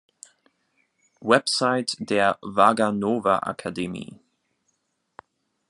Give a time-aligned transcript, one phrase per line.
[1.23, 4.19] Website der Waganowa-Akademie